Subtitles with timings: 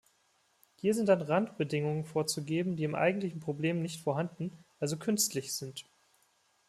[0.77, 5.85] Hier sind dann Randbedingungen vorzugeben, die im eigentlichen Problem nicht vorhanden, also künstlich sind.